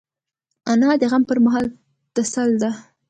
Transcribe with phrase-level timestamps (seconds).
[0.71, 1.65] انا د غم پر مهال
[2.15, 2.71] تسل ده